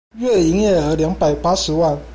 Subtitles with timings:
[0.15, 2.01] 月營業額兩百八十萬